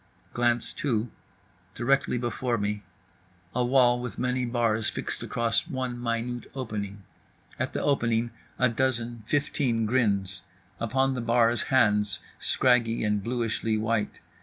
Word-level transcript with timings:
Glance 0.33 0.73
two: 0.73 1.11
directly 1.75 2.17
before 2.17 2.57
me. 2.57 2.81
A 3.53 3.63
wall 3.63 3.99
with 4.01 4.17
many 4.17 4.45
bars 4.45 4.89
fixed 4.89 5.21
across 5.21 5.67
one 5.67 5.95
minute 6.01 6.49
opening. 6.55 7.03
At 7.59 7.73
the 7.73 7.83
opening 7.83 8.31
a 8.57 8.67
dozen, 8.67 9.21
fifteen, 9.27 9.85
grins. 9.85 10.41
Upon 10.79 11.13
the 11.13 11.21
bars 11.21 11.61
hands, 11.69 12.17
scraggy 12.39 13.03
and 13.03 13.23
bluishly 13.23 13.77
white. 13.77 14.21